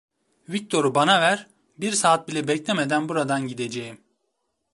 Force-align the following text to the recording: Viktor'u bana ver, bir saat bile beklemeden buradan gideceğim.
Viktor'u 0.49 0.95
bana 0.95 1.21
ver, 1.21 1.47
bir 1.77 1.91
saat 1.91 2.27
bile 2.27 2.47
beklemeden 2.47 3.09
buradan 3.09 3.47
gideceğim. 3.47 4.01